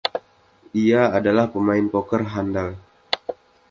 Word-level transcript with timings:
Ia 0.83 1.03
adalah 1.17 1.47
pemain 1.53 1.85
poker 1.93 2.23
andal. 2.41 2.71